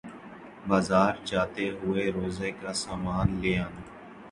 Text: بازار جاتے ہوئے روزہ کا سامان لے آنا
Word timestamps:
بازار 0.67 1.13
جاتے 1.25 1.69
ہوئے 1.79 2.03
روزہ 2.11 2.49
کا 2.61 2.71
سامان 2.83 3.27
لے 3.41 3.57
آنا 3.59 3.81